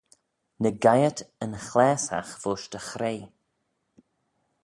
[0.61, 3.19] Ny geiyrt yn chlaasagh voish dty chray.